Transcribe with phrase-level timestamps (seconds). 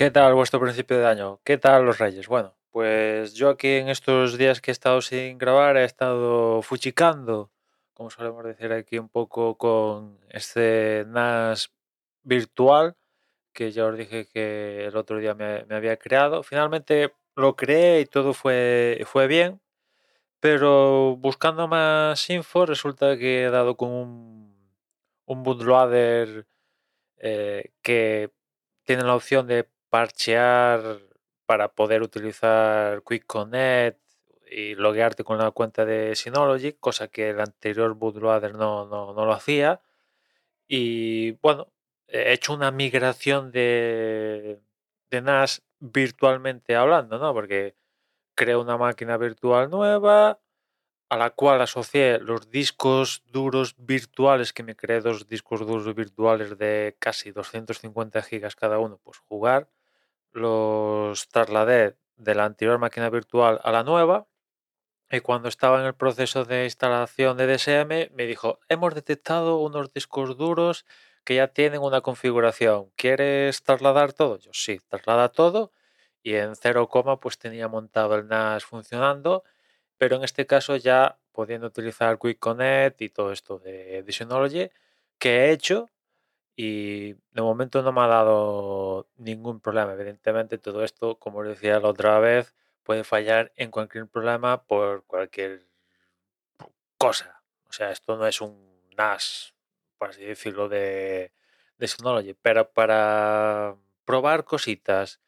[0.00, 1.40] ¿Qué tal vuestro principio de año?
[1.44, 2.26] ¿Qué tal los Reyes?
[2.26, 7.50] Bueno, pues yo aquí en estos días que he estado sin grabar he estado fuchicando,
[7.92, 11.70] como solemos decir aquí un poco con este NAS
[12.22, 12.96] virtual
[13.52, 16.42] que ya os dije que el otro día me, había creado.
[16.44, 19.60] Finalmente lo creé y todo fue, fue bien,
[20.40, 24.72] pero buscando más info resulta que he dado con un,
[25.26, 26.46] un bootloader
[27.18, 28.30] eh, que
[28.84, 31.00] tiene la opción de parchear
[31.46, 34.00] para poder utilizar Quick Connect
[34.50, 39.26] y loguearte con la cuenta de Synology, cosa que el anterior bootloader no, no, no
[39.26, 39.80] lo hacía.
[40.68, 41.72] Y bueno,
[42.08, 44.60] he hecho una migración de,
[45.10, 47.32] de NAS virtualmente hablando, ¿no?
[47.34, 47.76] Porque
[48.34, 50.40] creo una máquina virtual nueva
[51.10, 56.56] a la cual asocié los discos duros virtuales que me creé dos discos duros virtuales
[56.56, 59.68] de casi 250 gigas cada uno, pues jugar
[60.32, 64.26] los trasladé de la anterior máquina virtual a la nueva
[65.10, 69.92] y cuando estaba en el proceso de instalación de DSM me dijo, hemos detectado unos
[69.92, 70.86] discos duros
[71.24, 72.90] que ya tienen una configuración.
[72.96, 74.38] ¿Quieres trasladar todo?
[74.38, 75.72] Yo sí, traslada todo
[76.22, 76.88] y en 0,
[77.20, 79.44] pues tenía montado el NAS funcionando,
[79.96, 84.70] pero en este caso ya pudiendo utilizar Quick Connect y todo esto de, Synology
[85.18, 85.88] que he hecho
[86.56, 89.94] y de momento no me ha dado ningún problema.
[89.94, 95.66] Evidentemente todo esto, como decía la otra vez, puede fallar en cualquier problema por cualquier
[96.98, 97.42] cosa.
[97.68, 99.54] O sea, esto no es un NAS,
[99.98, 101.32] por así decirlo, de,
[101.78, 105.20] de Synology, pero para probar cositas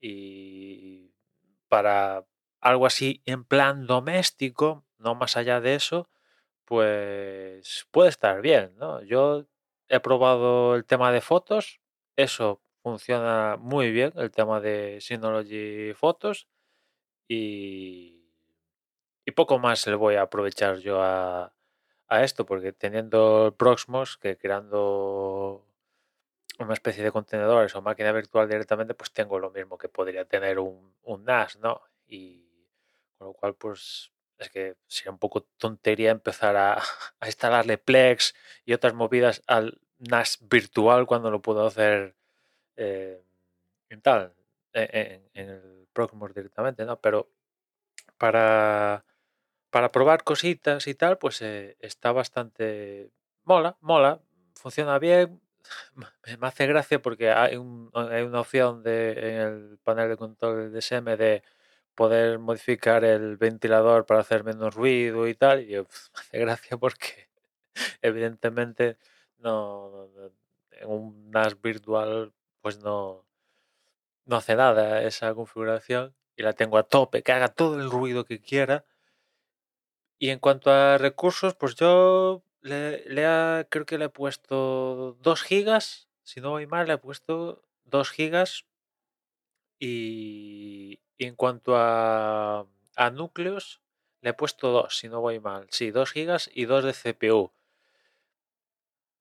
[0.00, 1.12] y
[1.68, 2.24] para
[2.60, 6.08] algo así en plan doméstico, no más allá de eso,
[6.64, 9.02] pues puede estar bien, ¿no?
[9.02, 9.46] Yo
[9.92, 11.80] he probado el tema de fotos,
[12.16, 16.48] eso funciona muy bien, el tema de Synology Fotos
[17.28, 18.18] y,
[19.36, 21.52] poco más le voy a aprovechar yo a,
[22.08, 25.66] esto, porque teniendo el Proxmos, que creando
[26.58, 30.58] una especie de contenedores o máquina virtual directamente, pues tengo lo mismo que podría tener
[30.58, 31.80] un, un NAS, ¿no?
[32.06, 32.46] Y
[33.16, 36.74] con lo cual, pues es que sería un poco tontería empezar a,
[37.20, 42.14] a, instalarle Plex y otras movidas al NAS virtual cuando lo puedo hacer
[42.76, 43.22] eh,
[43.88, 44.32] en tal,
[44.72, 47.00] en, en, el Proxmox directamente, ¿no?
[47.00, 47.28] Pero
[48.18, 49.04] para,
[49.70, 53.10] para probar cositas y tal, pues eh, está bastante
[53.44, 54.20] mola, mola,
[54.54, 55.40] funciona bien.
[56.38, 60.72] Me hace gracia porque hay, un, hay una opción de, en el panel de control
[60.72, 61.42] de DSM de
[61.94, 65.62] poder modificar el ventilador para hacer menos ruido y tal.
[65.62, 67.28] Y me hace gracia porque
[68.02, 68.98] evidentemente
[69.42, 70.08] no,
[70.70, 73.26] en un NAS virtual pues no,
[74.24, 78.24] no hace nada esa configuración y la tengo a tope, que haga todo el ruido
[78.24, 78.84] que quiera.
[80.18, 83.04] Y en cuanto a recursos, pues yo le,
[83.68, 88.10] creo que le he puesto 2 gigas, si no voy mal, le he puesto 2
[88.10, 88.64] gigas.
[89.80, 92.66] Y, y en cuanto a,
[92.96, 93.82] a, núcleos,
[94.20, 95.66] le he puesto 2, si no voy mal.
[95.70, 97.52] Sí, 2 gigas y 2 de CPU.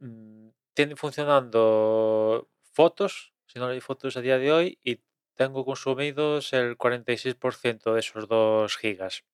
[0.00, 5.00] Mm, tiene funcionando fotos, si no hay fotos a día de hoy, y
[5.34, 9.24] tengo consumidos el 46% de esos 2 gigas.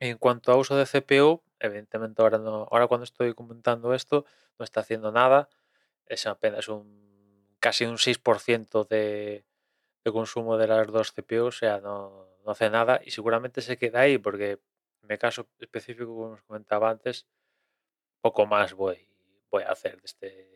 [0.00, 4.24] En cuanto a uso de CPU, evidentemente ahora no, ahora cuando estoy comentando esto,
[4.58, 5.48] no está haciendo nada.
[6.06, 7.02] Es apenas un
[7.60, 9.44] casi un 6% de,
[10.04, 13.76] de, consumo de las dos CPU, o sea, no, no, hace nada y seguramente se
[13.78, 14.52] queda ahí porque
[15.02, 17.26] en mi caso específico, como os comentaba antes,
[18.20, 19.06] poco más voy,
[19.52, 20.52] voy a hacer de este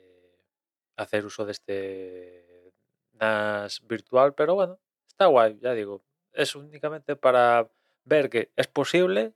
[0.97, 2.73] hacer uso de este
[3.12, 7.70] NAS virtual, pero bueno, está guay, ya digo, es únicamente para
[8.05, 9.35] ver que es posible.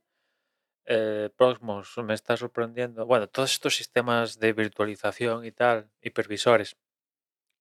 [0.85, 3.05] Eh, Proxmos me está sorprendiendo.
[3.05, 6.75] Bueno, todos estos sistemas de virtualización y tal, hipervisores,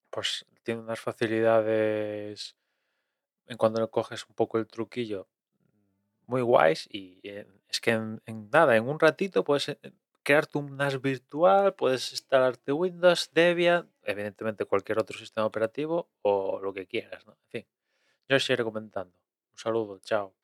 [0.09, 2.57] pues tienen unas facilidades
[3.47, 5.29] en cuando le coges un poco el truquillo
[6.27, 7.21] muy guays y
[7.69, 9.77] es que en, en nada, en un ratito puedes
[10.23, 16.73] crearte un NAS virtual, puedes instalarte Windows, Debian, evidentemente cualquier otro sistema operativo o lo
[16.73, 17.33] que quieras, ¿no?
[17.33, 17.67] En fin,
[18.29, 19.15] yo os iré comentando.
[19.53, 20.40] Un saludo, chao.